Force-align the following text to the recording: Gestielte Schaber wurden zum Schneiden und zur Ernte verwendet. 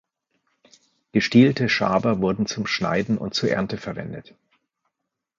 Gestielte 1.11 1.69
Schaber 1.69 2.21
wurden 2.21 2.47
zum 2.47 2.65
Schneiden 2.65 3.19
und 3.19 3.35
zur 3.35 3.51
Ernte 3.51 3.77
verwendet. 3.77 4.33